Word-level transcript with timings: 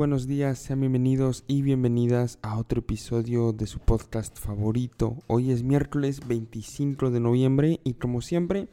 buenos 0.00 0.26
días, 0.26 0.58
sean 0.58 0.80
bienvenidos 0.80 1.44
y 1.46 1.60
bienvenidas 1.60 2.38
a 2.40 2.56
otro 2.56 2.78
episodio 2.78 3.52
de 3.52 3.66
su 3.66 3.80
podcast 3.80 4.38
favorito. 4.38 5.18
Hoy 5.26 5.50
es 5.50 5.62
miércoles 5.62 6.26
25 6.26 7.10
de 7.10 7.20
noviembre 7.20 7.80
y 7.84 7.92
como 7.92 8.22
siempre 8.22 8.68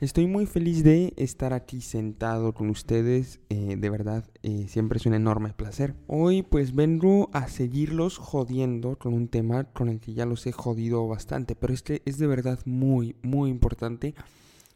estoy 0.00 0.26
muy 0.26 0.46
feliz 0.46 0.82
de 0.82 1.12
estar 1.16 1.52
aquí 1.52 1.80
sentado 1.80 2.54
con 2.54 2.70
ustedes. 2.70 3.38
Eh, 3.50 3.76
de 3.78 3.88
verdad, 3.88 4.28
eh, 4.42 4.66
siempre 4.66 4.96
es 4.96 5.06
un 5.06 5.14
enorme 5.14 5.52
placer. 5.52 5.94
Hoy 6.08 6.42
pues 6.42 6.74
vengo 6.74 7.30
a 7.32 7.46
seguirlos 7.46 8.18
jodiendo 8.18 8.98
con 8.98 9.14
un 9.14 9.28
tema 9.28 9.62
con 9.62 9.88
el 9.88 10.00
que 10.00 10.12
ya 10.12 10.26
los 10.26 10.44
he 10.44 10.50
jodido 10.50 11.06
bastante, 11.06 11.54
pero 11.54 11.72
este 11.72 12.02
es 12.04 12.18
de 12.18 12.26
verdad 12.26 12.58
muy, 12.64 13.14
muy 13.22 13.48
importante 13.48 14.16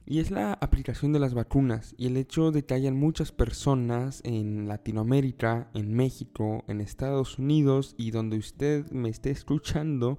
y 0.08 0.20
es 0.20 0.30
la 0.30 0.54
aplicación 0.54 1.12
de 1.12 1.18
las 1.18 1.34
vacunas 1.34 1.94
y 1.98 2.06
el 2.06 2.16
hecho 2.16 2.50
de 2.50 2.64
que 2.64 2.72
hayan 2.72 2.96
muchas 2.96 3.30
personas 3.30 4.22
en 4.24 4.66
Latinoamérica, 4.66 5.68
en 5.74 5.92
México, 5.92 6.64
en 6.66 6.80
Estados 6.80 7.38
Unidos 7.38 7.94
y 7.98 8.10
donde 8.10 8.38
usted 8.38 8.90
me 8.90 9.10
esté 9.10 9.30
escuchando 9.30 10.18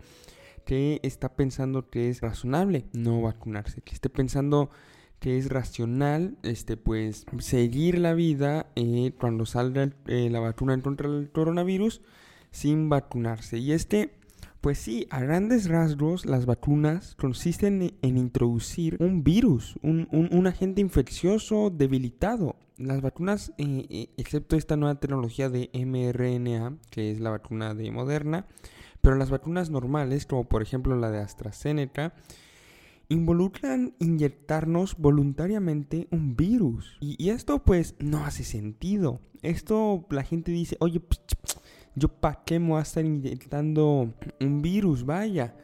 que 0.64 1.00
está 1.02 1.36
pensando 1.36 1.90
que 1.90 2.10
es 2.10 2.22
razonable 2.22 2.86
no 2.94 3.24
vacunarse, 3.24 3.82
que 3.82 3.96
esté 3.96 4.10
pensando 4.10 4.70
que 5.18 5.40
es 5.40 5.50
racional, 5.50 6.38
este, 6.44 6.78
pues, 6.78 7.26
seguir 7.40 7.98
la 7.98 8.14
vida 8.14 8.68
eh, 8.76 9.14
cuando 9.20 9.48
salga 9.48 9.90
eh, 10.06 10.30
la 10.30 10.40
vacuna 10.40 10.80
contra 10.84 11.08
el 11.10 11.32
coronavirus 11.32 12.02
sin 12.52 12.90
vacunarse. 12.90 13.58
Y 13.58 13.72
este 13.72 14.19
pues 14.62 14.78
sí, 14.78 15.08
a 15.10 15.22
grandes 15.22 15.70
rasgos 15.70 16.26
las 16.26 16.46
vacunas 16.46 17.16
consisten 17.16 17.98
en 18.02 18.18
introducir 18.18 18.98
un 19.00 19.24
virus, 19.24 19.76
un, 19.82 20.48
agente 20.48 20.82
infeccioso 20.82 21.70
debilitado. 21.70 22.56
Las 22.78 23.02
vacunas, 23.02 23.54
eh, 23.58 23.86
eh, 23.90 24.10
excepto 24.18 24.56
esta 24.56 24.76
nueva 24.76 25.00
tecnología 25.00 25.50
de 25.50 25.70
mRNA, 25.74 26.78
que 26.90 27.12
es 27.12 27.20
la 27.20 27.30
vacuna 27.30 27.74
de 27.74 27.92
Moderna, 27.92 28.48
pero 29.02 29.16
las 29.16 29.30
vacunas 29.30 29.70
normales, 29.70 30.26
como 30.26 30.44
por 30.44 30.62
ejemplo 30.62 30.96
la 30.98 31.10
de 31.10 31.20
AstraZeneca, 31.20 32.14
involucran 33.10 33.96
inyectarnos 34.00 34.98
voluntariamente 34.98 36.08
un 36.12 36.36
virus. 36.36 36.98
Y, 37.00 37.30
esto 37.30 37.60
pues 37.64 37.96
no 38.00 38.26
hace 38.26 38.44
sentido. 38.44 39.20
Esto 39.42 40.06
la 40.10 40.24
gente 40.24 40.52
dice, 40.52 40.78
oye, 40.80 41.02
yo 42.00 42.08
para 42.08 42.44
qué 42.46 42.58
voy 42.60 42.80
a 42.80 42.82
estar 42.82 43.06
inyectando 43.06 44.14
un 44.40 44.62
virus, 44.62 45.06
vaya. 45.06 45.56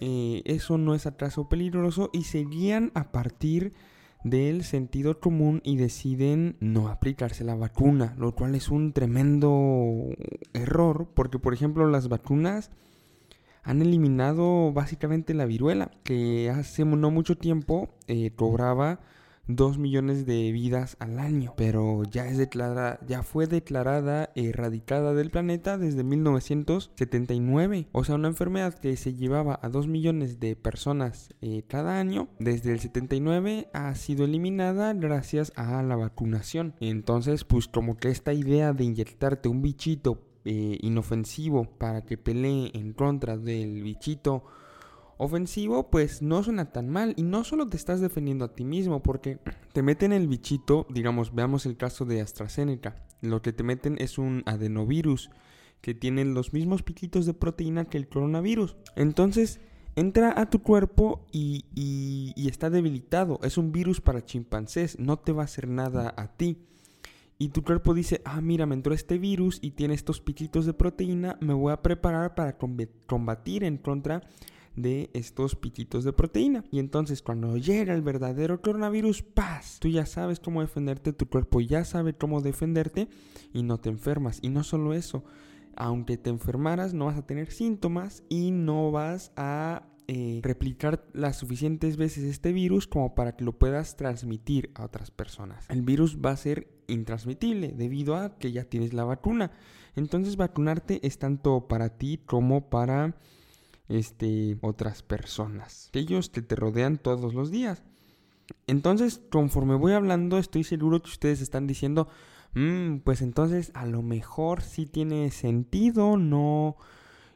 Eh, 0.00 0.42
eso 0.46 0.78
no 0.78 0.94
es 0.94 1.06
atraso 1.06 1.48
peligroso 1.48 2.10
y 2.12 2.24
seguían 2.24 2.90
a 2.94 3.12
partir 3.12 3.72
del 4.24 4.64
sentido 4.64 5.20
común 5.20 5.60
y 5.64 5.76
deciden 5.76 6.56
no 6.60 6.88
aplicarse 6.88 7.44
la 7.44 7.54
vacuna, 7.54 8.14
lo 8.18 8.34
cual 8.34 8.54
es 8.54 8.70
un 8.70 8.92
tremendo 8.92 10.08
error 10.52 11.08
porque 11.14 11.38
por 11.38 11.54
ejemplo 11.54 11.88
las 11.88 12.08
vacunas 12.08 12.70
han 13.62 13.82
eliminado 13.82 14.72
básicamente 14.72 15.34
la 15.34 15.46
viruela 15.46 15.90
que 16.02 16.50
hace 16.50 16.84
no 16.84 17.10
mucho 17.10 17.36
tiempo 17.36 17.90
eh, 18.08 18.32
cobraba 18.34 19.00
2 19.56 19.78
millones 19.78 20.26
de 20.26 20.52
vidas 20.52 20.96
al 21.00 21.18
año, 21.18 21.54
pero 21.56 22.02
ya 22.04 22.26
es 22.26 22.38
declarada, 22.38 22.98
ya 23.06 23.22
fue 23.22 23.46
declarada 23.46 24.30
erradicada 24.34 25.14
del 25.14 25.30
planeta 25.30 25.78
desde 25.78 26.04
1979. 26.04 27.88
O 27.92 28.04
sea, 28.04 28.14
una 28.14 28.28
enfermedad 28.28 28.74
que 28.74 28.96
se 28.96 29.14
llevaba 29.14 29.58
a 29.62 29.68
2 29.68 29.86
millones 29.86 30.40
de 30.40 30.56
personas 30.56 31.30
eh, 31.40 31.64
cada 31.68 31.98
año, 31.98 32.28
desde 32.38 32.72
el 32.72 32.80
79 32.80 33.68
ha 33.72 33.94
sido 33.94 34.24
eliminada 34.24 34.92
gracias 34.94 35.52
a 35.56 35.82
la 35.82 35.96
vacunación. 35.96 36.74
Entonces, 36.80 37.44
pues 37.44 37.68
como 37.68 37.96
que 37.96 38.08
esta 38.08 38.32
idea 38.32 38.72
de 38.72 38.84
inyectarte 38.84 39.48
un 39.48 39.62
bichito 39.62 40.20
eh, 40.44 40.78
inofensivo 40.80 41.64
para 41.76 42.02
que 42.02 42.16
pelee 42.16 42.70
en 42.74 42.94
contra 42.94 43.36
del 43.36 43.82
bichito 43.82 44.44
ofensivo, 45.20 45.90
pues 45.90 46.22
no 46.22 46.42
suena 46.42 46.72
tan 46.72 46.88
mal. 46.88 47.12
Y 47.16 47.22
no 47.22 47.44
solo 47.44 47.66
te 47.68 47.76
estás 47.76 48.00
defendiendo 48.00 48.44
a 48.44 48.54
ti 48.54 48.64
mismo, 48.64 49.02
porque 49.02 49.38
te 49.72 49.82
meten 49.82 50.12
el 50.12 50.26
bichito, 50.26 50.86
digamos, 50.88 51.34
veamos 51.34 51.66
el 51.66 51.76
caso 51.76 52.04
de 52.04 52.22
AstraZeneca. 52.22 52.96
Lo 53.20 53.42
que 53.42 53.52
te 53.52 53.62
meten 53.62 53.96
es 54.00 54.18
un 54.18 54.42
adenovirus 54.46 55.30
que 55.82 55.94
tiene 55.94 56.24
los 56.24 56.52
mismos 56.52 56.82
piquitos 56.82 57.26
de 57.26 57.34
proteína 57.34 57.84
que 57.84 57.98
el 57.98 58.08
coronavirus. 58.08 58.76
Entonces, 58.96 59.60
entra 59.94 60.38
a 60.40 60.48
tu 60.48 60.62
cuerpo 60.62 61.26
y, 61.32 61.66
y, 61.74 62.48
está 62.48 62.70
debilitado. 62.70 63.40
Es 63.42 63.58
un 63.58 63.72
virus 63.72 64.00
para 64.00 64.24
chimpancés, 64.24 64.98
no 64.98 65.18
te 65.18 65.32
va 65.32 65.42
a 65.42 65.44
hacer 65.44 65.68
nada 65.68 66.14
a 66.16 66.28
ti. 66.28 66.58
Y 67.38 67.48
tu 67.48 67.62
cuerpo 67.62 67.94
dice, 67.94 68.20
ah, 68.24 68.40
mira, 68.40 68.66
me 68.66 68.74
entró 68.74 68.92
este 68.94 69.16
virus 69.16 69.58
y 69.62 69.70
tiene 69.70 69.94
estos 69.94 70.20
piquitos 70.20 70.66
de 70.66 70.74
proteína, 70.74 71.38
me 71.40 71.54
voy 71.54 71.72
a 71.72 71.80
preparar 71.80 72.34
para 72.34 72.58
combatir 73.06 73.64
en 73.64 73.78
contra 73.78 74.22
de 74.82 75.10
estos 75.12 75.56
piquitos 75.56 76.04
de 76.04 76.12
proteína. 76.12 76.64
Y 76.70 76.78
entonces 76.78 77.22
cuando 77.22 77.56
llega 77.56 77.94
el 77.94 78.02
verdadero 78.02 78.60
coronavirus, 78.60 79.22
¡paz! 79.22 79.78
Tú 79.80 79.88
ya 79.88 80.06
sabes 80.06 80.40
cómo 80.40 80.60
defenderte, 80.60 81.12
tu 81.12 81.26
cuerpo 81.28 81.60
ya 81.60 81.84
sabe 81.84 82.14
cómo 82.14 82.40
defenderte 82.40 83.08
y 83.52 83.62
no 83.62 83.78
te 83.78 83.88
enfermas. 83.88 84.38
Y 84.42 84.48
no 84.48 84.64
solo 84.64 84.94
eso, 84.94 85.24
aunque 85.76 86.16
te 86.16 86.30
enfermaras 86.30 86.94
no 86.94 87.06
vas 87.06 87.16
a 87.16 87.26
tener 87.26 87.50
síntomas 87.50 88.22
y 88.28 88.50
no 88.50 88.90
vas 88.90 89.32
a 89.36 89.86
eh, 90.08 90.40
replicar 90.42 91.04
las 91.12 91.36
suficientes 91.36 91.96
veces 91.96 92.24
este 92.24 92.52
virus 92.52 92.88
como 92.88 93.14
para 93.14 93.36
que 93.36 93.44
lo 93.44 93.58
puedas 93.58 93.96
transmitir 93.96 94.72
a 94.74 94.84
otras 94.84 95.10
personas. 95.10 95.66
El 95.68 95.82
virus 95.82 96.18
va 96.18 96.32
a 96.32 96.36
ser 96.36 96.68
intransmitible 96.88 97.68
debido 97.68 98.16
a 98.16 98.36
que 98.36 98.50
ya 98.50 98.64
tienes 98.64 98.92
la 98.92 99.04
vacuna. 99.04 99.52
Entonces 99.94 100.36
vacunarte 100.36 101.06
es 101.06 101.18
tanto 101.18 101.68
para 101.68 101.96
ti 101.96 102.18
como 102.26 102.70
para 102.70 103.16
este, 103.90 104.56
otras 104.62 105.02
personas, 105.02 105.88
aquellos 105.88 106.30
que 106.30 106.42
te 106.42 106.56
rodean 106.56 106.96
todos 106.96 107.34
los 107.34 107.50
días. 107.50 107.82
Entonces, 108.66 109.20
conforme 109.30 109.74
voy 109.74 109.92
hablando, 109.92 110.38
estoy 110.38 110.64
seguro 110.64 111.02
que 111.02 111.10
ustedes 111.10 111.40
están 111.40 111.66
diciendo, 111.66 112.08
mm, 112.54 112.98
pues 112.98 113.20
entonces 113.20 113.72
a 113.74 113.86
lo 113.86 114.02
mejor 114.02 114.62
sí 114.62 114.86
tiene 114.86 115.30
sentido 115.30 116.16
no 116.16 116.76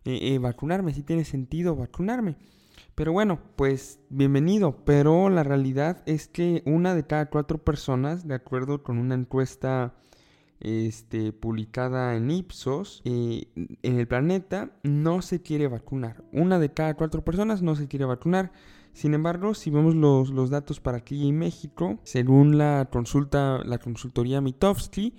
eh, 0.04 0.34
eh, 0.34 0.38
vacunarme, 0.38 0.94
sí 0.94 1.03
tiene 1.03 1.25
sentido 1.25 1.76
vacunarme. 1.76 2.37
Pero 2.94 3.12
bueno, 3.12 3.41
pues 3.56 3.98
bienvenido, 4.09 4.84
pero 4.84 5.28
la 5.31 5.42
realidad 5.42 6.03
es 6.06 6.28
que 6.28 6.62
una 6.66 6.94
de 6.94 7.04
cada 7.04 7.26
cuatro 7.31 7.59
personas, 7.59 8.28
de 8.28 8.34
acuerdo 8.34 8.84
con 8.84 8.98
una 8.98 9.16
encuesta 9.16 9.94
este, 10.60 11.32
publicada 11.32 12.16
en 12.16 12.31
Ipsos, 12.31 13.03
eh, 13.04 13.47
en 13.54 13.98
el 13.98 14.09
planeta 14.09 14.70
no 14.82 15.22
se 15.22 15.42
quiere 15.42 15.69
vacunar. 15.69 16.25
Una 16.32 16.59
de 16.59 16.72
cada 16.72 16.94
cuatro 16.94 17.25
personas 17.25 17.62
no 17.62 17.76
se 17.76 17.88
quiere 17.88 18.04
vacunar. 18.04 18.53
Sin 18.92 19.12
embargo, 19.12 19.54
si 19.54 19.70
vemos 19.70 19.94
los, 19.94 20.31
los 20.31 20.50
datos 20.50 20.81
para 20.81 20.98
aquí 20.98 21.28
en 21.28 21.38
México, 21.38 21.98
según 22.04 22.59
la 22.59 22.88
consulta, 22.91 23.62
la 23.65 23.78
consultoría 23.78 24.41
Mitofsky, 24.41 25.15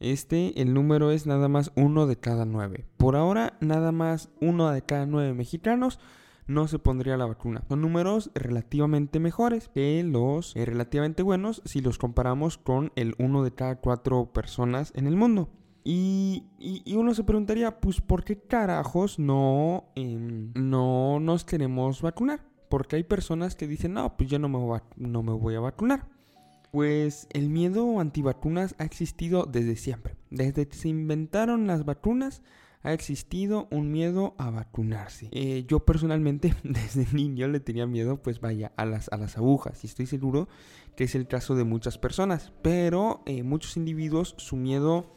este, 0.00 0.60
el 0.62 0.72
número 0.72 1.10
es 1.10 1.26
nada 1.26 1.48
más 1.48 1.72
uno 1.74 2.06
de 2.06 2.16
cada 2.16 2.44
nueve. 2.44 2.86
Por 2.96 3.16
ahora, 3.16 3.58
nada 3.60 3.92
más 3.92 4.30
uno 4.40 4.70
de 4.70 4.82
cada 4.82 5.06
nueve 5.06 5.34
mexicanos 5.34 5.98
no 6.48 6.66
se 6.66 6.78
pondría 6.78 7.16
la 7.16 7.26
vacuna. 7.26 7.62
Son 7.68 7.80
números 7.80 8.30
relativamente 8.34 9.20
mejores 9.20 9.68
que 9.68 10.02
los 10.02 10.56
eh, 10.56 10.64
relativamente 10.64 11.22
buenos 11.22 11.62
si 11.64 11.80
los 11.80 11.98
comparamos 11.98 12.58
con 12.58 12.90
el 12.96 13.14
uno 13.18 13.44
de 13.44 13.52
cada 13.52 13.76
cuatro 13.76 14.32
personas 14.32 14.92
en 14.96 15.06
el 15.06 15.14
mundo. 15.14 15.50
Y, 15.84 16.44
uno 16.94 17.14
se 17.14 17.24
preguntaría, 17.24 17.80
pues, 17.80 18.02
¿por 18.02 18.22
qué 18.22 18.36
carajos 18.36 19.18
no, 19.18 19.84
em, 19.94 20.52
no 20.54 21.18
nos 21.18 21.44
queremos 21.44 22.02
vacunar? 22.02 22.44
Porque 22.68 22.96
hay 22.96 23.04
personas 23.04 23.56
que 23.56 23.66
dicen, 23.66 23.94
no, 23.94 24.14
pues 24.16 24.28
yo 24.28 24.38
no 24.38 24.50
me, 24.50 24.58
no 24.96 25.22
me 25.22 25.32
voy 25.32 25.54
a 25.54 25.60
vacunar. 25.60 26.06
Pues 26.72 27.26
el 27.30 27.48
miedo 27.48 28.00
antivacunas 28.00 28.74
ha 28.78 28.84
existido 28.84 29.46
desde 29.46 29.76
siempre. 29.76 30.16
Desde 30.30 30.68
que 30.68 30.76
se 30.76 30.88
inventaron 30.88 31.66
las 31.66 31.86
vacunas, 31.86 32.42
ha 32.82 32.92
existido 32.92 33.68
un 33.70 33.90
miedo 33.90 34.34
a 34.38 34.50
vacunarse. 34.50 35.28
Eh, 35.32 35.64
yo 35.66 35.84
personalmente 35.84 36.54
desde 36.62 37.06
niño 37.12 37.48
le 37.48 37.60
tenía 37.60 37.86
miedo, 37.86 38.22
pues 38.22 38.40
vaya, 38.40 38.72
a 38.76 38.84
las, 38.84 39.08
a 39.10 39.16
las 39.16 39.36
agujas. 39.36 39.82
Y 39.84 39.86
estoy 39.86 40.06
seguro 40.06 40.48
que 40.96 41.04
es 41.04 41.14
el 41.14 41.26
caso 41.26 41.54
de 41.54 41.64
muchas 41.64 41.98
personas. 41.98 42.52
Pero 42.62 43.22
eh, 43.26 43.42
muchos 43.42 43.76
individuos, 43.76 44.34
su 44.38 44.56
miedo 44.56 45.14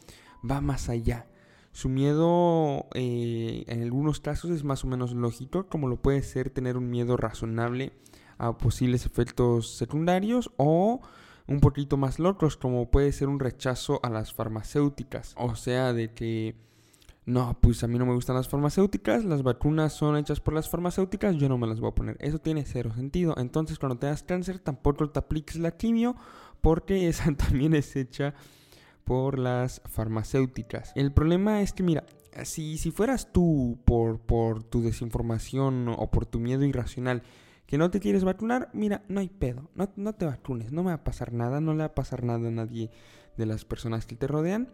va 0.48 0.60
más 0.60 0.88
allá. 0.88 1.26
Su 1.72 1.88
miedo 1.88 2.86
eh, 2.94 3.64
en 3.66 3.82
algunos 3.82 4.20
casos 4.20 4.50
es 4.50 4.62
más 4.62 4.84
o 4.84 4.88
menos 4.88 5.14
lógico, 5.14 5.68
como 5.68 5.88
lo 5.88 5.96
puede 5.96 6.22
ser 6.22 6.50
tener 6.50 6.76
un 6.76 6.90
miedo 6.90 7.16
razonable 7.16 7.92
a 8.36 8.58
posibles 8.58 9.06
efectos 9.06 9.76
secundarios 9.76 10.50
o 10.58 11.00
un 11.46 11.60
poquito 11.60 11.96
más 11.96 12.18
locos, 12.18 12.56
como 12.56 12.90
puede 12.90 13.12
ser 13.12 13.28
un 13.28 13.40
rechazo 13.40 14.00
a 14.02 14.10
las 14.10 14.34
farmacéuticas. 14.34 15.34
O 15.38 15.54
sea, 15.56 15.92
de 15.92 16.12
que 16.12 16.56
no, 17.24 17.56
pues 17.60 17.84
a 17.84 17.86
mí 17.86 17.98
no 17.98 18.06
me 18.06 18.14
gustan 18.14 18.34
las 18.34 18.48
farmacéuticas, 18.48 19.24
las 19.24 19.44
vacunas 19.44 19.92
son 19.92 20.16
hechas 20.16 20.40
por 20.40 20.54
las 20.54 20.68
farmacéuticas, 20.68 21.36
yo 21.36 21.48
no 21.48 21.56
me 21.56 21.68
las 21.68 21.78
voy 21.78 21.90
a 21.90 21.94
poner. 21.94 22.16
Eso 22.18 22.40
tiene 22.40 22.64
cero 22.64 22.92
sentido. 22.94 23.34
Entonces, 23.38 23.78
cuando 23.78 23.98
tengas 23.98 24.24
cáncer, 24.24 24.58
tampoco 24.58 25.08
te 25.08 25.20
apliques 25.20 25.56
la 25.56 25.70
quimio, 25.76 26.16
porque 26.60 27.08
esa 27.08 27.32
también 27.34 27.74
es 27.74 27.94
hecha 27.94 28.34
por 29.04 29.38
las 29.38 29.82
farmacéuticas. 29.84 30.92
El 30.96 31.12
problema 31.12 31.62
es 31.62 31.72
que, 31.72 31.84
mira, 31.84 32.04
si, 32.44 32.76
si 32.76 32.90
fueras 32.90 33.32
tú 33.32 33.78
por, 33.84 34.18
por 34.20 34.64
tu 34.64 34.82
desinformación 34.82 35.88
o 35.88 36.10
por 36.10 36.26
tu 36.26 36.40
miedo 36.40 36.64
irracional 36.64 37.22
que 37.66 37.78
no 37.78 37.90
te 37.90 38.00
quieres 38.00 38.24
vacunar, 38.24 38.68
mira, 38.72 39.02
no 39.08 39.20
hay 39.20 39.28
pedo, 39.28 39.70
no, 39.74 39.90
no 39.96 40.14
te 40.14 40.26
vacunes, 40.26 40.72
no 40.72 40.82
me 40.82 40.90
va 40.90 40.96
a 40.96 41.04
pasar 41.04 41.32
nada, 41.32 41.60
no 41.60 41.72
le 41.72 41.78
va 41.78 41.84
a 41.86 41.94
pasar 41.94 42.24
nada 42.24 42.48
a 42.48 42.50
nadie 42.50 42.90
de 43.36 43.46
las 43.46 43.64
personas 43.64 44.06
que 44.06 44.16
te 44.16 44.26
rodean. 44.26 44.68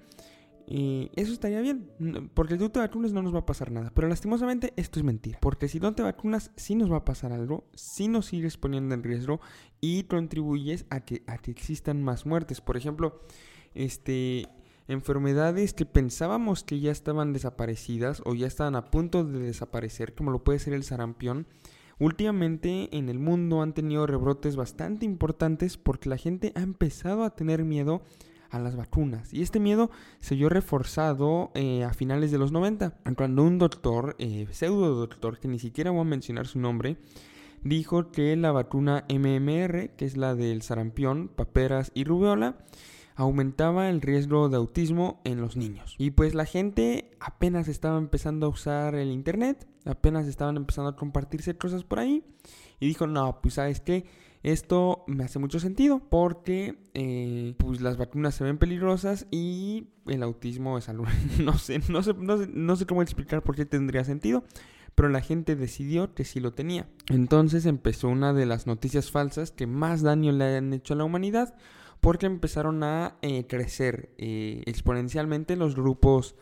Y 0.70 1.10
eso 1.16 1.32
estaría 1.32 1.62
bien, 1.62 1.90
porque 2.34 2.58
tú 2.58 2.68
te 2.68 2.78
vacunas 2.78 3.14
no 3.14 3.22
nos 3.22 3.34
va 3.34 3.38
a 3.38 3.46
pasar 3.46 3.72
nada. 3.72 3.90
Pero 3.94 4.06
lastimosamente 4.06 4.74
esto 4.76 5.00
es 5.00 5.04
mentira. 5.04 5.38
Porque 5.40 5.66
si 5.66 5.80
no 5.80 5.94
te 5.94 6.02
vacunas, 6.02 6.50
sí 6.56 6.74
nos 6.74 6.92
va 6.92 6.98
a 6.98 7.04
pasar 7.06 7.32
algo, 7.32 7.64
sí 7.74 8.06
nos 8.06 8.26
sigues 8.26 8.58
poniendo 8.58 8.94
en 8.94 9.02
riesgo 9.02 9.40
y 9.80 10.02
contribuyes 10.04 10.84
a 10.90 11.00
que, 11.00 11.22
a 11.26 11.38
que 11.38 11.52
existan 11.52 12.02
más 12.02 12.26
muertes. 12.26 12.60
Por 12.60 12.76
ejemplo, 12.76 13.22
este, 13.74 14.46
enfermedades 14.88 15.72
que 15.72 15.86
pensábamos 15.86 16.64
que 16.64 16.80
ya 16.80 16.92
estaban 16.92 17.32
desaparecidas 17.32 18.20
o 18.26 18.34
ya 18.34 18.46
estaban 18.46 18.76
a 18.76 18.90
punto 18.90 19.24
de 19.24 19.38
desaparecer, 19.38 20.14
como 20.14 20.30
lo 20.30 20.44
puede 20.44 20.58
ser 20.58 20.74
el 20.74 20.84
sarampión. 20.84 21.46
Últimamente 21.98 22.94
en 22.94 23.08
el 23.08 23.18
mundo 23.18 23.62
han 23.62 23.72
tenido 23.72 24.06
rebrotes 24.06 24.54
bastante 24.54 25.06
importantes 25.06 25.78
porque 25.78 26.10
la 26.10 26.18
gente 26.18 26.52
ha 26.56 26.60
empezado 26.60 27.24
a 27.24 27.34
tener 27.34 27.64
miedo 27.64 28.02
a 28.50 28.58
las 28.58 28.76
vacunas. 28.76 29.32
Y 29.32 29.42
este 29.42 29.60
miedo 29.60 29.90
se 30.20 30.34
vio 30.34 30.48
reforzado 30.48 31.50
eh, 31.54 31.84
a 31.84 31.92
finales 31.92 32.30
de 32.30 32.38
los 32.38 32.52
90, 32.52 32.98
cuando 33.16 33.44
un 33.44 33.58
doctor, 33.58 34.16
eh, 34.18 34.46
pseudo 34.50 34.94
doctor, 34.94 35.38
que 35.38 35.48
ni 35.48 35.58
siquiera 35.58 35.90
voy 35.90 36.00
a 36.00 36.04
mencionar 36.04 36.46
su 36.46 36.58
nombre, 36.58 36.96
dijo 37.62 38.10
que 38.10 38.36
la 38.36 38.52
vacuna 38.52 39.04
MMR, 39.08 39.90
que 39.96 40.04
es 40.04 40.16
la 40.16 40.34
del 40.34 40.62
sarampión, 40.62 41.28
paperas 41.28 41.90
y 41.94 42.04
rubeola, 42.04 42.58
aumentaba 43.18 43.88
el 43.88 44.00
riesgo 44.00 44.48
de 44.48 44.56
autismo 44.56 45.20
en 45.24 45.40
los 45.40 45.56
niños. 45.56 45.96
Y 45.98 46.12
pues 46.12 46.34
la 46.34 46.44
gente 46.44 47.10
apenas 47.18 47.66
estaba 47.66 47.98
empezando 47.98 48.46
a 48.46 48.50
usar 48.50 48.94
el 48.94 49.10
internet, 49.10 49.66
apenas 49.84 50.28
estaban 50.28 50.56
empezando 50.56 50.90
a 50.90 50.96
compartirse 50.96 51.56
cosas 51.56 51.82
por 51.82 51.98
ahí, 51.98 52.24
y 52.78 52.86
dijo, 52.86 53.08
no, 53.08 53.40
pues 53.42 53.54
sabes 53.54 53.80
qué, 53.80 54.06
esto 54.42 55.04
me 55.06 55.24
hace 55.24 55.38
mucho 55.38 55.58
sentido 55.58 56.00
porque 56.10 56.78
eh, 56.94 57.54
pues 57.58 57.80
las 57.80 57.96
vacunas 57.96 58.34
se 58.34 58.44
ven 58.44 58.58
peligrosas 58.58 59.26
y 59.30 59.88
el 60.06 60.22
autismo 60.22 60.78
es 60.78 60.88
algo, 60.88 61.04
no 61.42 61.58
sé, 61.58 61.80
no 61.88 62.02
sé, 62.02 62.14
no 62.14 62.76
sé, 62.76 62.86
cómo 62.86 63.02
explicar 63.02 63.42
por 63.42 63.56
qué 63.56 63.64
tendría 63.64 64.04
sentido, 64.04 64.44
pero 64.94 65.08
la 65.08 65.20
gente 65.20 65.56
decidió 65.56 66.14
que 66.14 66.24
sí 66.24 66.40
lo 66.40 66.52
tenía. 66.52 66.88
Entonces 67.08 67.66
empezó 67.66 68.08
una 68.08 68.32
de 68.32 68.46
las 68.46 68.66
noticias 68.66 69.10
falsas 69.10 69.50
que 69.50 69.66
más 69.66 70.02
daño 70.02 70.32
le 70.32 70.56
han 70.56 70.72
hecho 70.72 70.94
a 70.94 70.96
la 70.96 71.04
humanidad 71.04 71.54
porque 72.00 72.26
empezaron 72.26 72.82
a 72.84 73.16
eh, 73.22 73.46
crecer 73.48 74.10
eh, 74.18 74.62
exponencialmente 74.66 75.56
los 75.56 75.74
grupos 75.74 76.36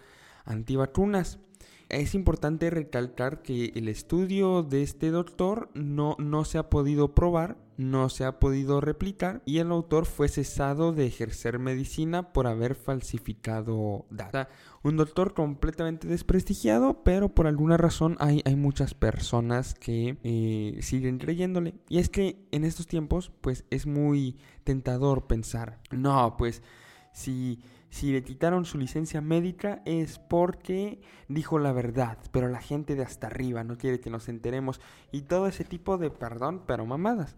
antivacunas. 0.44 1.38
Es 1.88 2.16
importante 2.16 2.68
recalcar 2.68 3.42
que 3.42 3.72
el 3.76 3.88
estudio 3.88 4.64
de 4.64 4.82
este 4.82 5.10
doctor 5.10 5.70
no, 5.74 6.16
no 6.18 6.44
se 6.44 6.58
ha 6.58 6.68
podido 6.68 7.14
probar, 7.14 7.58
no 7.76 8.08
se 8.08 8.24
ha 8.24 8.40
podido 8.40 8.80
replicar 8.80 9.40
y 9.44 9.58
el 9.58 9.70
autor 9.70 10.04
fue 10.04 10.28
cesado 10.28 10.92
de 10.92 11.06
ejercer 11.06 11.60
medicina 11.60 12.32
por 12.32 12.48
haber 12.48 12.74
falsificado 12.74 14.04
data. 14.10 14.48
Un 14.82 14.96
doctor 14.96 15.32
completamente 15.32 16.08
desprestigiado, 16.08 17.04
pero 17.04 17.34
por 17.34 17.46
alguna 17.46 17.76
razón 17.76 18.16
hay, 18.18 18.42
hay 18.44 18.56
muchas 18.56 18.94
personas 18.94 19.74
que 19.74 20.18
eh, 20.24 20.78
siguen 20.82 21.18
creyéndole. 21.18 21.74
Y 21.88 21.98
es 21.98 22.08
que 22.08 22.48
en 22.50 22.64
estos 22.64 22.88
tiempos, 22.88 23.30
pues 23.40 23.64
es 23.70 23.86
muy 23.86 24.38
tentador 24.64 25.28
pensar, 25.28 25.80
no, 25.92 26.36
pues 26.36 26.62
si 27.12 27.60
si 27.96 28.12
le 28.12 28.22
quitaron 28.22 28.66
su 28.66 28.76
licencia 28.76 29.22
médica 29.22 29.80
es 29.86 30.18
porque 30.18 31.00
dijo 31.28 31.58
la 31.58 31.72
verdad, 31.72 32.18
pero 32.30 32.46
la 32.48 32.60
gente 32.60 32.94
de 32.94 33.02
hasta 33.02 33.28
arriba 33.28 33.64
no 33.64 33.78
quiere 33.78 34.00
que 34.00 34.10
nos 34.10 34.28
enteremos 34.28 34.82
y 35.12 35.22
todo 35.22 35.46
ese 35.46 35.64
tipo 35.64 35.96
de 35.96 36.10
perdón, 36.10 36.62
pero 36.66 36.84
mamadas. 36.84 37.36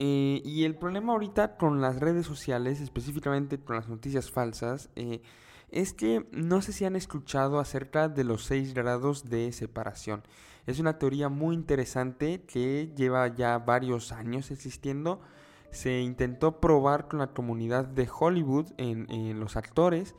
Eh, 0.00 0.42
y 0.44 0.64
el 0.64 0.74
problema 0.74 1.12
ahorita 1.12 1.56
con 1.56 1.80
las 1.80 2.00
redes 2.00 2.26
sociales, 2.26 2.80
específicamente 2.80 3.60
con 3.60 3.76
las 3.76 3.88
noticias 3.88 4.28
falsas, 4.28 4.90
eh, 4.96 5.22
es 5.70 5.92
que 5.92 6.26
no 6.32 6.62
sé 6.62 6.72
si 6.72 6.84
han 6.84 6.96
escuchado 6.96 7.60
acerca 7.60 8.08
de 8.08 8.24
los 8.24 8.42
seis 8.42 8.74
grados 8.74 9.30
de 9.30 9.52
separación. 9.52 10.24
Es 10.66 10.80
una 10.80 10.98
teoría 10.98 11.28
muy 11.28 11.54
interesante 11.54 12.42
que 12.42 12.92
lleva 12.96 13.28
ya 13.28 13.58
varios 13.58 14.10
años 14.10 14.50
existiendo 14.50 15.20
se 15.70 16.00
intentó 16.00 16.60
probar 16.60 17.08
con 17.08 17.18
la 17.18 17.28
comunidad 17.28 17.84
de 17.84 18.08
Hollywood 18.08 18.72
en, 18.76 19.38
los 19.38 19.56
actores 19.56 20.14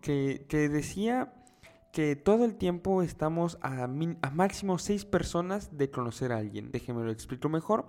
que, 0.00 0.46
decía 0.50 1.32
que 1.92 2.16
todo 2.16 2.44
el 2.44 2.56
tiempo 2.56 3.02
estamos 3.02 3.58
a, 3.62 3.86
máximo 3.86 4.78
seis 4.78 5.04
personas 5.04 5.76
de 5.76 5.90
conocer 5.90 6.32
a 6.32 6.38
alguien. 6.38 6.70
Déjenme 6.70 7.04
lo 7.04 7.10
explico 7.10 7.48
mejor. 7.48 7.86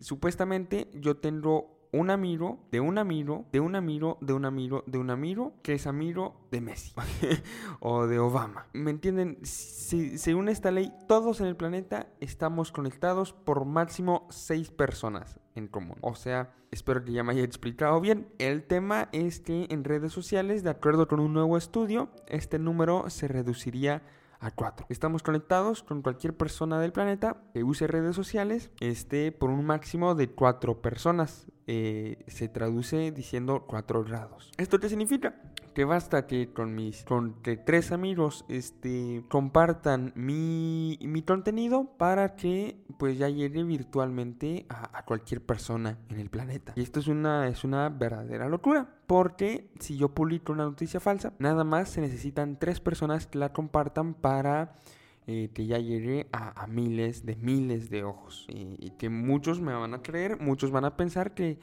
Supuestamente 0.00 0.90
yo 0.94 1.16
tengo 1.16 1.80
un 1.92 2.10
amigo, 2.10 2.60
de 2.70 2.80
un 2.80 2.98
amigo, 2.98 3.46
de 3.52 3.60
un 3.60 3.74
amigo, 3.74 4.18
de 4.20 4.32
un 4.32 4.44
amigo, 4.44 4.84
de 4.86 4.98
un 4.98 5.10
amigo, 5.10 5.54
que 5.62 5.74
es 5.74 5.86
amigo 5.86 6.46
de 6.50 6.60
Messi 6.60 6.92
o 7.80 8.06
de 8.06 8.18
Obama. 8.18 8.66
¿Me 8.72 8.90
entienden? 8.90 9.38
Si, 9.42 10.18
según 10.18 10.48
esta 10.48 10.70
ley, 10.70 10.92
todos 11.08 11.40
en 11.40 11.46
el 11.46 11.56
planeta 11.56 12.08
estamos 12.20 12.70
conectados 12.70 13.32
por 13.32 13.64
máximo 13.64 14.28
seis 14.30 14.70
personas 14.70 15.40
común. 15.68 15.96
O 16.00 16.14
sea, 16.14 16.52
espero 16.70 17.04
que 17.04 17.12
ya 17.12 17.22
me 17.22 17.32
haya 17.32 17.44
explicado 17.44 18.00
bien. 18.00 18.28
El 18.38 18.64
tema 18.64 19.08
es 19.12 19.40
que 19.40 19.66
en 19.70 19.84
redes 19.84 20.12
sociales, 20.12 20.62
de 20.62 20.70
acuerdo 20.70 21.08
con 21.08 21.20
un 21.20 21.32
nuevo 21.32 21.56
estudio, 21.56 22.10
este 22.26 22.58
número 22.58 23.08
se 23.10 23.28
reduciría 23.28 24.02
a 24.40 24.50
4. 24.50 24.86
Estamos 24.88 25.22
conectados 25.22 25.82
con 25.82 26.02
cualquier 26.02 26.36
persona 26.36 26.80
del 26.80 26.92
planeta 26.92 27.36
que 27.52 27.62
use 27.62 27.86
redes 27.86 28.16
sociales 28.16 28.70
este, 28.80 29.32
por 29.32 29.50
un 29.50 29.64
máximo 29.64 30.14
de 30.14 30.30
4 30.30 30.80
personas. 30.80 31.46
Eh, 31.66 32.24
se 32.26 32.48
traduce 32.48 33.12
diciendo 33.12 33.64
4 33.68 34.02
grados. 34.04 34.50
¿Esto 34.56 34.80
qué 34.80 34.88
significa? 34.88 35.34
Que 35.74 35.84
basta 35.84 36.26
que 36.26 36.52
con 36.52 36.74
mis 36.74 37.04
con 37.04 37.36
tres 37.42 37.92
amigos 37.92 38.44
este, 38.48 39.24
compartan 39.28 40.12
mi, 40.14 40.98
mi 41.02 41.22
contenido 41.22 41.92
para 41.96 42.34
que 42.36 42.76
pues 42.98 43.18
ya 43.18 43.28
llegue 43.28 43.62
virtualmente 43.62 44.66
a, 44.68 44.98
a, 44.98 45.04
cualquier 45.04 45.40
persona 45.40 45.98
en 46.08 46.20
el 46.20 46.28
planeta. 46.28 46.72
Y 46.76 46.82
esto 46.82 47.00
es 47.00 47.06
una, 47.06 47.48
es 47.48 47.64
una 47.64 47.88
verdadera 47.88 48.48
locura. 48.48 48.88
Porque 49.06 49.70
si 49.78 49.96
yo 49.96 50.10
publico 50.10 50.52
una 50.52 50.64
noticia 50.64 51.00
falsa, 51.00 51.32
nada 51.38 51.64
más 51.64 51.88
se 51.90 52.00
necesitan 52.00 52.58
tres 52.58 52.80
personas 52.80 53.26
que 53.26 53.38
la 53.38 53.52
compartan 53.52 54.14
para 54.14 54.74
eh, 55.32 55.50
que 55.54 55.66
ya 55.66 55.78
llegue 55.78 56.26
a, 56.32 56.66
miles 56.66 57.24
de 57.24 57.36
miles 57.36 57.88
de 57.88 58.02
ojos. 58.02 58.46
Y, 58.48 58.90
que 58.98 59.08
muchos 59.08 59.60
me 59.60 59.72
van 59.72 59.94
a 59.94 60.02
creer, 60.02 60.40
muchos 60.40 60.72
van 60.72 60.84
a 60.84 60.96
pensar 60.96 61.34
que 61.34 61.60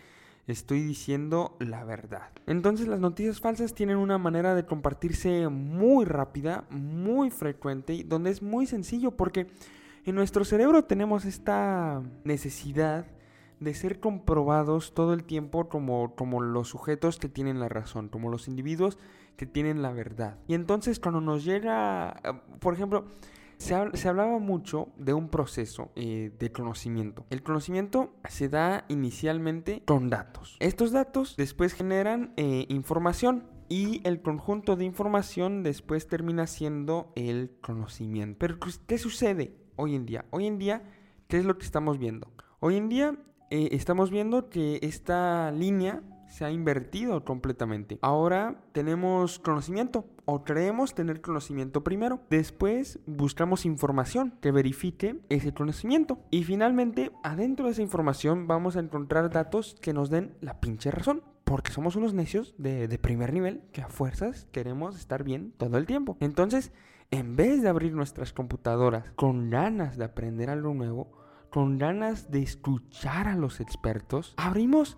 estoy 0.47 0.81
diciendo 0.81 1.55
la 1.59 1.83
verdad. 1.83 2.29
Entonces 2.45 2.87
las 2.87 2.99
noticias 2.99 3.39
falsas 3.39 3.73
tienen 3.73 3.97
una 3.97 4.17
manera 4.17 4.55
de 4.55 4.65
compartirse 4.65 5.49
muy 5.49 6.05
rápida, 6.05 6.65
muy 6.69 7.29
frecuente, 7.29 8.03
donde 8.05 8.31
es 8.31 8.41
muy 8.41 8.65
sencillo 8.65 9.11
porque 9.11 9.47
en 10.05 10.15
nuestro 10.15 10.45
cerebro 10.45 10.85
tenemos 10.85 11.25
esta 11.25 12.01
necesidad 12.23 13.05
de 13.59 13.73
ser 13.73 13.99
comprobados 13.99 14.93
todo 14.93 15.13
el 15.13 15.23
tiempo 15.23 15.67
como, 15.67 16.15
como 16.15 16.41
los 16.41 16.69
sujetos 16.69 17.17
que 17.17 17.27
tienen 17.27 17.59
la 17.59 17.69
razón, 17.69 18.07
como 18.07 18.29
los 18.29 18.47
individuos 18.47 18.97
que 19.35 19.45
tienen 19.45 19.81
la 19.81 19.91
verdad. 19.91 20.37
Y 20.47 20.53
entonces 20.53 20.99
cuando 20.99 21.21
nos 21.21 21.43
llega, 21.43 22.21
eh, 22.23 22.33
por 22.59 22.73
ejemplo, 22.73 23.05
se, 23.57 23.75
hablaba 24.07 24.39
mucho 24.39 24.89
de 24.97 25.13
un 25.13 25.29
proceso 25.29 25.91
eh, 25.95 26.31
de 26.37 26.51
conocimiento. 26.51 27.25
El 27.29 27.43
conocimiento 27.43 28.13
se 28.29 28.49
da 28.49 28.85
inicialmente 28.87 29.81
con 29.85 30.09
datos. 30.09 30.57
Estos 30.59 30.91
datos 30.91 31.35
después 31.37 31.73
generan 31.73 32.33
eh, 32.37 32.65
información 32.69 33.43
y 33.69 34.01
el 34.05 34.21
conjunto 34.21 34.75
de 34.75 34.85
información 34.85 35.63
después 35.63 36.07
termina 36.07 36.47
siendo 36.47 37.11
el 37.15 37.51
conocimiento. 37.61 38.37
Pero 38.39 38.57
¿qué 38.87 38.97
sucede 38.97 39.55
hoy 39.75 39.95
en 39.95 40.05
día? 40.05 40.25
Hoy 40.29 40.47
en 40.47 40.57
día, 40.57 40.83
¿qué 41.27 41.37
es 41.37 41.45
lo 41.45 41.57
que 41.57 41.65
estamos 41.65 41.97
viendo? 41.97 42.31
Hoy 42.59 42.77
en 42.77 42.89
día 42.89 43.17
eh, 43.49 43.69
estamos 43.71 44.11
viendo 44.11 44.49
que 44.49 44.79
esta 44.81 45.51
línea 45.51 46.01
se 46.29 46.45
ha 46.45 46.51
invertido 46.51 47.23
completamente. 47.23 47.99
Ahora 48.01 48.61
tenemos 48.71 49.39
conocimiento 49.39 50.05
o 50.25 50.43
creemos 50.43 50.93
tener 50.93 51.21
conocimiento 51.21 51.83
primero. 51.83 52.19
Después 52.29 52.99
buscamos 53.05 53.65
información 53.65 54.33
que 54.41 54.51
verifique 54.51 55.19
ese 55.29 55.53
conocimiento. 55.53 56.19
Y 56.31 56.43
finalmente, 56.43 57.11
adentro 57.23 57.65
de 57.65 57.71
esa 57.71 57.81
información 57.81 58.47
vamos 58.47 58.75
a 58.75 58.81
encontrar 58.81 59.29
datos 59.29 59.75
que 59.81 59.93
nos 59.93 60.09
den 60.09 60.35
la 60.41 60.59
pinche 60.59 60.91
razón. 60.91 61.23
Porque 61.43 61.71
somos 61.71 61.95
unos 61.95 62.13
necios 62.13 62.55
de, 62.57 62.89
de 62.89 62.99
primer 62.99 63.31
nivel 63.31 63.61
que 63.71 63.81
a 63.81 63.87
fuerzas 63.87 64.47
queremos 64.51 64.97
estar 64.97 65.23
bien 65.23 65.53
todo 65.57 65.77
el 65.77 65.85
tiempo. 65.85 66.17
Entonces, 66.19 66.73
en 67.09 67.37
vez 67.37 67.61
de 67.61 67.69
abrir 67.69 67.93
nuestras 67.93 68.33
computadoras 68.33 69.09
con 69.15 69.49
ganas 69.49 69.97
de 69.97 70.03
aprender 70.03 70.49
algo 70.49 70.73
nuevo, 70.73 71.09
con 71.49 71.77
ganas 71.77 72.29
de 72.29 72.43
escuchar 72.43 73.29
a 73.29 73.35
los 73.37 73.61
expertos, 73.61 74.33
abrimos 74.35 74.97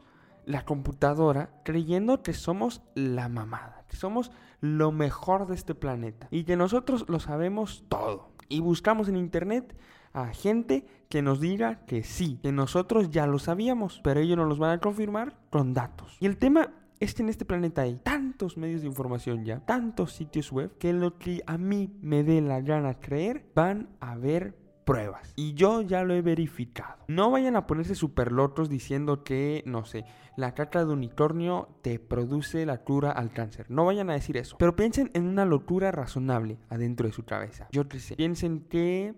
la 0.50 0.66
computadora 0.66 1.52
creyendo 1.64 2.24
que 2.24 2.34
somos 2.34 2.82
la 2.96 3.30
mamada, 3.30 3.86
que 3.88 3.96
somos 3.96 4.32
lo 4.62 4.92
mejor 4.92 5.46
de 5.46 5.54
este 5.54 5.76
planeta 5.76 6.28
y 6.32 6.44
que 6.44 6.58
nosotros 6.58 7.06
lo 7.08 7.20
sabemos 7.20 7.86
todo. 7.88 8.32
Y 8.50 8.60
buscamos 8.60 9.08
en 9.10 9.16
internet 9.16 9.76
a 10.12 10.26
gente 10.30 10.88
que 11.08 11.22
nos 11.22 11.40
diga 11.40 11.86
que 11.86 12.04
sí, 12.04 12.40
que 12.42 12.52
nosotros 12.52 13.12
ya 13.12 13.28
lo 13.28 13.38
sabíamos, 13.38 14.02
pero 14.04 14.22
ellos 14.22 14.38
nos 14.38 14.50
los 14.50 14.58
van 14.58 14.72
a 14.72 14.80
confirmar 14.80 15.38
con 15.52 15.76
datos. 15.76 16.18
Y 16.20 16.26
el 16.26 16.38
tema 16.38 16.74
es 17.00 17.14
que 17.14 17.22
en 17.22 17.30
este 17.30 17.46
planeta 17.46 17.84
hay 17.84 17.98
tantos 17.98 18.58
medios 18.58 18.82
de 18.82 18.88
información 18.88 19.46
ya, 19.46 19.60
tantos 19.60 20.14
sitios 20.14 20.52
web, 20.52 20.76
que 20.80 20.94
lo 20.94 21.20
que 21.20 21.44
a 21.46 21.60
mí 21.60 21.92
me 22.02 22.24
dé 22.24 22.42
la 22.42 22.62
gana 22.62 22.96
creer, 22.96 23.46
van 23.54 23.88
a 24.00 24.16
ver 24.16 24.58
pruebas. 24.90 25.34
Y 25.36 25.54
yo 25.54 25.82
ya 25.82 26.04
lo 26.04 26.16
he 26.16 26.24
verificado. 26.24 27.04
No 27.08 27.30
vayan 27.30 27.56
a 27.56 27.68
ponerse 27.68 27.94
super 27.94 28.32
lotos 28.32 28.70
diciendo 28.70 29.24
que, 29.24 29.62
no 29.68 29.86
sé, 29.86 30.04
la 30.36 30.56
caca 30.56 30.84
de 30.84 30.92
unicornio 30.92 31.70
te 31.84 32.00
produce 32.00 32.66
la 32.66 32.80
cura 32.80 33.12
al 33.12 33.32
cáncer. 33.32 33.68
No 33.70 33.86
vayan 33.86 34.10
a 34.10 34.14
decir 34.14 34.36
eso. 34.36 34.58
Pero 34.58 34.76
piensen 34.76 35.12
en 35.14 35.28
una 35.28 35.46
locura 35.46 35.92
razonable 35.92 36.58
adentro 36.70 37.06
de 37.06 37.14
su 37.14 37.24
cabeza. 37.24 37.68
Yo 37.72 37.86
te 37.86 38.00
sé. 38.00 38.16
Piensen 38.16 38.62
que 38.62 39.14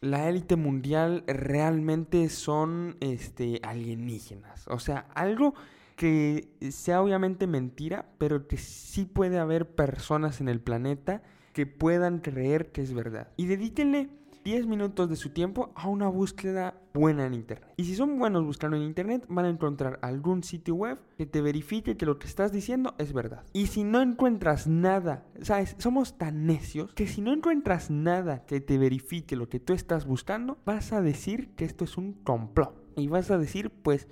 la 0.00 0.30
élite 0.30 0.56
mundial 0.56 1.24
realmente 1.26 2.30
son 2.30 2.96
este, 3.00 3.60
alienígenas. 3.62 4.66
O 4.68 4.78
sea, 4.78 5.08
algo 5.14 5.52
que 5.94 6.48
sea 6.70 7.02
obviamente 7.02 7.46
mentira, 7.46 8.06
pero 8.16 8.48
que 8.48 8.56
sí 8.56 9.04
puede 9.04 9.38
haber 9.38 9.74
personas 9.74 10.40
en 10.40 10.48
el 10.48 10.60
planeta 10.60 11.22
que 11.52 11.66
puedan 11.66 12.18
creer 12.18 12.72
que 12.72 12.80
es 12.80 12.94
verdad. 12.94 13.28
Y 13.36 13.46
dedíquenle 13.46 14.08
10 14.44 14.66
minutos 14.66 15.08
de 15.08 15.16
su 15.16 15.30
tiempo 15.30 15.72
a 15.74 15.88
una 15.88 16.06
búsqueda 16.06 16.74
buena 16.92 17.24
en 17.24 17.32
Internet. 17.32 17.72
Y 17.78 17.84
si 17.84 17.94
son 17.94 18.18
buenos 18.18 18.44
buscando 18.44 18.76
en 18.76 18.82
Internet, 18.82 19.24
van 19.28 19.46
a 19.46 19.48
encontrar 19.48 19.98
algún 20.02 20.44
sitio 20.44 20.74
web 20.74 20.98
que 21.16 21.24
te 21.24 21.40
verifique 21.40 21.96
que 21.96 22.04
lo 22.04 22.18
que 22.18 22.26
estás 22.26 22.52
diciendo 22.52 22.94
es 22.98 23.14
verdad. 23.14 23.42
Y 23.54 23.68
si 23.68 23.84
no 23.84 24.02
encuentras 24.02 24.66
nada, 24.66 25.24
sabes, 25.40 25.74
somos 25.78 26.18
tan 26.18 26.44
necios 26.44 26.92
que 26.92 27.06
si 27.06 27.22
no 27.22 27.32
encuentras 27.32 27.90
nada 27.90 28.44
que 28.44 28.60
te 28.60 28.76
verifique 28.76 29.34
lo 29.34 29.48
que 29.48 29.60
tú 29.60 29.72
estás 29.72 30.04
buscando, 30.04 30.58
vas 30.66 30.92
a 30.92 31.00
decir 31.00 31.54
que 31.56 31.64
esto 31.64 31.84
es 31.84 31.96
un 31.96 32.12
complot. 32.12 32.74
Y 32.96 33.08
vas 33.08 33.30
a 33.30 33.38
decir, 33.38 33.70
pues, 33.70 34.08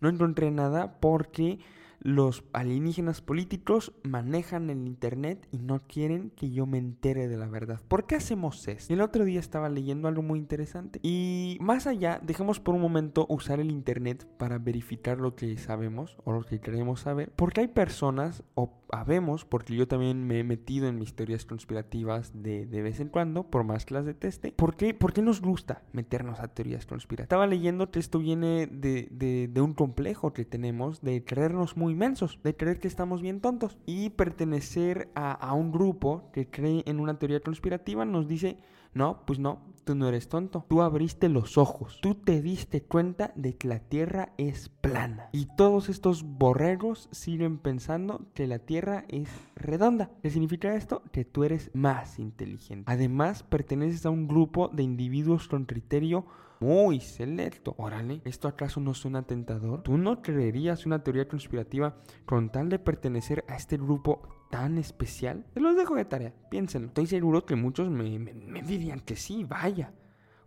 no 0.00 0.08
encontré 0.08 0.50
nada 0.50 0.98
porque 0.98 1.60
los 2.00 2.44
alienígenas 2.52 3.20
políticos 3.20 3.92
manejan 4.02 4.70
el 4.70 4.86
Internet 4.86 5.46
y 5.50 5.58
no 5.58 5.82
quieren 5.86 6.30
que 6.30 6.50
yo 6.50 6.66
me 6.66 6.78
entere 6.78 7.28
de 7.28 7.36
la 7.36 7.46
verdad. 7.46 7.80
¿Por 7.88 8.06
qué 8.06 8.16
hacemos 8.16 8.66
eso? 8.68 8.92
El 8.92 9.00
otro 9.00 9.24
día 9.24 9.40
estaba 9.40 9.68
leyendo 9.68 10.08
algo 10.08 10.22
muy 10.22 10.38
interesante 10.38 11.00
y 11.02 11.58
más 11.60 11.86
allá, 11.86 12.20
dejemos 12.22 12.60
por 12.60 12.74
un 12.74 12.80
momento 12.80 13.26
usar 13.28 13.60
el 13.60 13.70
Internet 13.70 14.26
para 14.38 14.58
verificar 14.58 15.18
lo 15.18 15.34
que 15.34 15.56
sabemos 15.58 16.16
o 16.24 16.32
lo 16.32 16.42
que 16.42 16.60
queremos 16.60 17.00
saber, 17.00 17.32
porque 17.34 17.62
hay 17.62 17.68
personas 17.68 18.42
o 18.54 18.77
habemos, 18.92 19.44
porque 19.44 19.74
yo 19.74 19.88
también 19.88 20.26
me 20.26 20.40
he 20.40 20.44
metido 20.44 20.88
en 20.88 20.98
mis 20.98 21.14
teorías 21.14 21.44
conspirativas 21.44 22.32
de, 22.34 22.66
de 22.66 22.82
vez 22.82 23.00
en 23.00 23.08
cuando, 23.08 23.44
por 23.44 23.64
más 23.64 23.84
que 23.84 23.94
las 23.94 24.04
deteste. 24.04 24.52
¿Por 24.52 24.76
qué, 24.76 24.94
¿Por 24.94 25.12
qué 25.12 25.22
nos 25.22 25.40
gusta 25.40 25.82
meternos 25.92 26.40
a 26.40 26.48
teorías 26.48 26.86
conspirativas? 26.86 27.26
Estaba 27.26 27.46
leyendo 27.46 27.90
que 27.90 27.98
esto 27.98 28.18
viene 28.18 28.66
de, 28.66 29.08
de, 29.10 29.48
de 29.48 29.60
un 29.60 29.74
complejo 29.74 30.32
que 30.32 30.44
tenemos 30.44 31.00
de 31.00 31.24
creernos 31.24 31.76
muy 31.76 31.92
inmensos, 31.92 32.38
de 32.42 32.56
creer 32.56 32.80
que 32.80 32.88
estamos 32.88 33.22
bien 33.22 33.40
tontos. 33.40 33.78
Y 33.86 34.10
pertenecer 34.10 35.10
a, 35.14 35.32
a 35.32 35.52
un 35.54 35.72
grupo 35.72 36.30
que 36.32 36.48
cree 36.48 36.82
en 36.86 37.00
una 37.00 37.18
teoría 37.18 37.40
conspirativa 37.40 38.04
nos 38.04 38.28
dice, 38.28 38.58
no, 38.94 39.22
pues 39.26 39.38
no, 39.38 39.60
tú 39.88 39.94
no 39.94 40.06
eres 40.06 40.28
tonto. 40.28 40.66
Tú 40.68 40.82
abriste 40.82 41.30
los 41.30 41.56
ojos. 41.56 41.98
Tú 42.02 42.14
te 42.14 42.42
diste 42.42 42.82
cuenta 42.82 43.32
de 43.36 43.56
que 43.56 43.68
la 43.68 43.78
Tierra 43.78 44.34
es 44.36 44.68
plana. 44.68 45.30
Y 45.32 45.46
todos 45.56 45.88
estos 45.88 46.24
borregos 46.24 47.08
siguen 47.10 47.56
pensando 47.56 48.26
que 48.34 48.46
la 48.46 48.58
Tierra 48.58 49.06
es 49.08 49.30
redonda. 49.56 50.10
¿Qué 50.20 50.28
significa 50.28 50.74
esto? 50.74 51.02
Que 51.10 51.24
tú 51.24 51.44
eres 51.44 51.70
más 51.72 52.18
inteligente. 52.18 52.84
Además, 52.84 53.44
perteneces 53.44 54.04
a 54.04 54.10
un 54.10 54.28
grupo 54.28 54.68
de 54.68 54.82
individuos 54.82 55.48
con 55.48 55.64
criterio 55.64 56.26
muy 56.60 57.00
selecto. 57.00 57.74
Órale, 57.78 58.20
¿esto 58.24 58.48
acaso 58.48 58.80
no 58.80 58.94
suena 58.94 59.22
tentador? 59.22 59.82
¿Tú 59.82 59.98
no 59.98 60.22
creerías 60.22 60.86
una 60.86 61.02
teoría 61.02 61.28
conspirativa 61.28 61.96
con 62.26 62.50
tal 62.50 62.68
de 62.68 62.78
pertenecer 62.78 63.44
a 63.48 63.56
este 63.56 63.76
grupo 63.76 64.22
tan 64.50 64.78
especial? 64.78 65.44
Te 65.54 65.60
los 65.60 65.76
dejo 65.76 65.94
de 65.94 66.04
tarea, 66.04 66.34
piénsenlo. 66.50 66.88
Estoy 66.88 67.06
seguro 67.06 67.44
que 67.44 67.56
muchos 67.56 67.90
me, 67.90 68.18
dirían 68.62 69.00
que 69.00 69.16
sí, 69.16 69.44
vaya. 69.44 69.92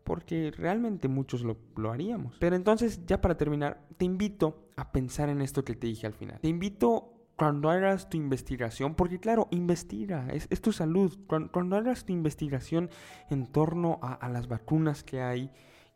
Porque 0.03 0.51
realmente 0.57 1.07
muchos 1.07 1.43
lo, 1.43 1.91
haríamos. 1.91 2.35
Pero 2.39 2.55
entonces, 2.55 3.05
ya 3.05 3.21
para 3.21 3.37
terminar, 3.37 3.85
te 3.97 4.05
invito 4.05 4.69
a 4.75 4.91
pensar 4.91 5.29
en 5.29 5.41
esto 5.41 5.63
que 5.63 5.75
te 5.75 5.87
dije 5.87 6.07
al 6.07 6.13
final. 6.13 6.39
Te 6.41 6.47
invito 6.47 7.13
cuando 7.37 7.69
hagas 7.69 8.09
tu 8.09 8.17
investigación, 8.17 8.95
porque 8.95 9.19
claro, 9.19 9.47
investiga, 9.51 10.27
es, 10.31 10.47
tu 10.61 10.71
salud. 10.71 11.17
Cuando, 11.27 11.51
cuando, 11.51 11.75
hagas 11.75 12.03
tu 12.03 12.13
investigación 12.13 12.89
en 13.29 13.45
torno 13.45 13.99
a 14.01 14.27
las 14.27 14.47
vacunas 14.47 15.03
que 15.03 15.21
hay, 15.21 15.51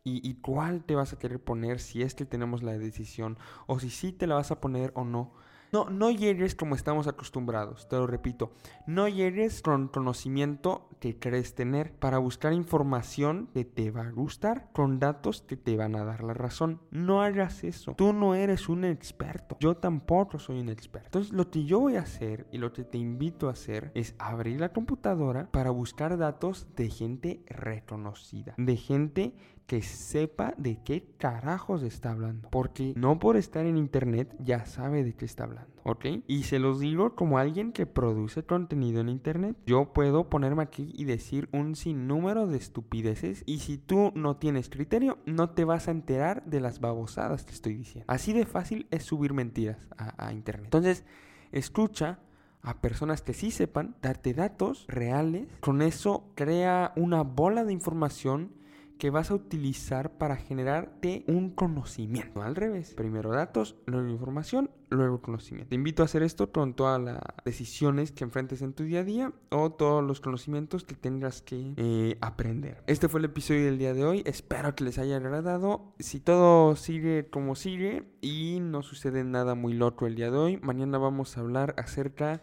y, 0.06 0.26
y, 0.26 0.34
cuál 0.34 0.84
te 0.84 0.94
vas 0.94 1.12
a 1.12 1.18
querer 1.18 1.42
poner 1.42 1.80
si 1.80 2.02
es 2.02 2.14
que 2.14 2.24
tenemos 2.24 2.62
la 2.62 2.78
decisión 2.78 3.38
o 3.66 3.80
si 3.80 3.90
sí 3.90 4.12
te 4.12 4.26
la 4.26 4.36
vas 4.36 4.52
a 4.52 4.60
poner 4.60 4.92
o 4.94 5.04
no. 5.04 5.32
No, 5.72 5.90
no 5.90 6.10
llegues 6.10 6.54
como 6.54 6.74
estamos 6.74 7.06
acostumbrados, 7.06 7.88
te 7.88 7.96
lo 7.96 8.06
repito. 8.06 8.52
No 8.86 9.08
llegues 9.08 9.62
con 9.62 9.88
conocimiento 9.88 10.88
que 11.00 11.18
crees 11.18 11.54
tener 11.54 11.92
para 11.92 12.18
buscar 12.18 12.52
información 12.52 13.48
que 13.52 13.64
te 13.64 13.90
va 13.90 14.02
a 14.02 14.10
gustar 14.10 14.70
con 14.72 14.98
datos 14.98 15.42
que 15.42 15.56
te 15.56 15.76
van 15.76 15.96
a 15.96 16.04
dar 16.04 16.22
la 16.22 16.34
razón. 16.34 16.80
No 16.90 17.22
hagas 17.22 17.64
eso. 17.64 17.94
Tú 17.94 18.12
no 18.12 18.34
eres 18.34 18.68
un 18.68 18.84
experto. 18.84 19.56
Yo 19.60 19.76
tampoco 19.76 20.38
soy 20.38 20.60
un 20.60 20.68
experto. 20.68 21.08
Entonces 21.08 21.32
lo 21.32 21.50
que 21.50 21.64
yo 21.64 21.80
voy 21.80 21.96
a 21.96 22.02
hacer 22.02 22.46
y 22.52 22.58
lo 22.58 22.72
que 22.72 22.84
te 22.84 22.98
invito 22.98 23.48
a 23.48 23.52
hacer 23.52 23.90
es 23.94 24.14
abrir 24.18 24.60
la 24.60 24.72
computadora 24.72 25.50
para 25.50 25.70
buscar 25.70 26.16
datos 26.16 26.68
de 26.76 26.90
gente 26.90 27.42
reconocida. 27.46 28.54
De 28.56 28.76
gente 28.76 29.34
que 29.66 29.82
sepa 29.82 30.54
de 30.56 30.78
qué 30.82 31.08
carajos 31.18 31.82
está 31.82 32.10
hablando. 32.10 32.48
Porque 32.50 32.94
no 32.96 33.18
por 33.18 33.36
estar 33.36 33.66
en 33.66 33.76
internet 33.76 34.34
ya 34.38 34.64
sabe 34.64 35.04
de 35.04 35.14
qué 35.14 35.24
está 35.24 35.44
hablando. 35.44 35.70
¿Ok? 35.82 36.06
Y 36.26 36.44
se 36.44 36.58
los 36.58 36.80
digo 36.80 37.14
como 37.14 37.38
alguien 37.38 37.72
que 37.72 37.86
produce 37.86 38.44
contenido 38.44 39.00
en 39.00 39.08
internet. 39.08 39.56
Yo 39.66 39.92
puedo 39.92 40.28
ponerme 40.28 40.62
aquí 40.62 40.92
y 40.94 41.04
decir 41.04 41.48
un 41.52 41.76
sinnúmero 41.76 42.46
de 42.46 42.56
estupideces. 42.56 43.42
Y 43.46 43.58
si 43.58 43.78
tú 43.78 44.12
no 44.14 44.36
tienes 44.36 44.68
criterio, 44.68 45.18
no 45.26 45.50
te 45.50 45.64
vas 45.64 45.88
a 45.88 45.92
enterar 45.92 46.44
de 46.44 46.60
las 46.60 46.80
babosadas 46.80 47.44
que 47.44 47.52
estoy 47.52 47.74
diciendo. 47.74 48.04
Así 48.08 48.32
de 48.32 48.46
fácil 48.46 48.86
es 48.90 49.04
subir 49.04 49.32
mentiras 49.32 49.88
a, 49.96 50.26
a 50.26 50.32
internet. 50.32 50.66
Entonces, 50.66 51.04
escucha 51.52 52.20
a 52.62 52.80
personas 52.80 53.22
que 53.22 53.32
sí 53.32 53.52
sepan 53.52 53.96
darte 54.02 54.34
datos 54.34 54.86
reales. 54.88 55.46
Con 55.60 55.82
eso 55.82 56.32
crea 56.34 56.92
una 56.96 57.22
bola 57.22 57.64
de 57.64 57.72
información 57.72 58.50
que 58.98 59.10
vas 59.10 59.30
a 59.30 59.34
utilizar 59.34 60.16
para 60.16 60.36
generarte 60.36 61.24
un 61.28 61.50
conocimiento. 61.50 62.42
Al 62.42 62.56
revés, 62.56 62.94
primero 62.94 63.30
datos, 63.30 63.76
luego 63.86 64.08
información, 64.08 64.70
luego 64.88 65.20
conocimiento. 65.20 65.68
Te 65.68 65.74
invito 65.74 66.02
a 66.02 66.06
hacer 66.06 66.22
esto 66.22 66.50
con 66.50 66.74
todas 66.74 67.00
las 67.00 67.20
decisiones 67.44 68.12
que 68.12 68.24
enfrentes 68.24 68.62
en 68.62 68.72
tu 68.72 68.84
día 68.84 69.00
a 69.00 69.04
día 69.04 69.32
o 69.50 69.70
todos 69.70 70.02
los 70.02 70.20
conocimientos 70.20 70.84
que 70.84 70.94
tengas 70.94 71.42
que 71.42 71.74
eh, 71.76 72.16
aprender. 72.20 72.82
Este 72.86 73.08
fue 73.08 73.20
el 73.20 73.26
episodio 73.26 73.66
del 73.66 73.78
día 73.78 73.92
de 73.92 74.04
hoy. 74.04 74.22
Espero 74.24 74.74
que 74.74 74.84
les 74.84 74.98
haya 74.98 75.16
agradado. 75.16 75.92
Si 75.98 76.20
todo 76.20 76.76
sigue 76.76 77.28
como 77.28 77.54
sigue 77.54 78.08
y 78.22 78.60
no 78.60 78.82
sucede 78.82 79.24
nada 79.24 79.54
muy 79.54 79.74
loco 79.74 80.06
el 80.06 80.14
día 80.14 80.30
de 80.30 80.38
hoy, 80.38 80.56
mañana 80.62 80.98
vamos 80.98 81.36
a 81.36 81.40
hablar 81.40 81.74
acerca 81.76 82.42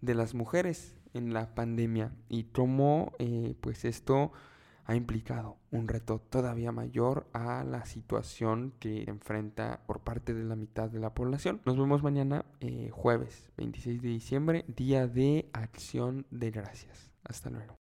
de 0.00 0.14
las 0.14 0.34
mujeres 0.34 0.94
en 1.14 1.32
la 1.32 1.54
pandemia 1.54 2.12
y 2.28 2.44
cómo 2.44 3.12
eh, 3.18 3.54
pues 3.60 3.84
esto 3.84 4.32
ha 4.88 4.96
implicado 4.96 5.58
un 5.70 5.86
reto 5.86 6.18
todavía 6.18 6.72
mayor 6.72 7.26
a 7.34 7.62
la 7.62 7.84
situación 7.84 8.72
que 8.80 9.04
enfrenta 9.06 9.82
por 9.86 10.00
parte 10.00 10.32
de 10.34 10.44
la 10.44 10.56
mitad 10.56 10.88
de 10.88 10.98
la 10.98 11.12
población. 11.14 11.60
Nos 11.66 11.76
vemos 11.76 12.02
mañana 12.02 12.46
eh, 12.60 12.88
jueves 12.90 13.52
26 13.58 14.02
de 14.02 14.08
diciembre, 14.08 14.64
día 14.66 15.06
de 15.06 15.50
acción 15.52 16.26
de 16.30 16.50
gracias. 16.50 17.12
Hasta 17.22 17.50
luego. 17.50 17.77